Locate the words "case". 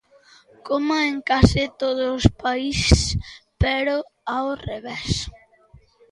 1.29-1.63